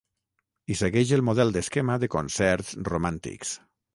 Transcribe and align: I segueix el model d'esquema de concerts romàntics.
I 0.75 0.77
segueix 0.79 1.11
el 1.17 1.23
model 1.27 1.53
d'esquema 1.57 1.99
de 2.05 2.11
concerts 2.17 2.75
romàntics. 2.91 3.55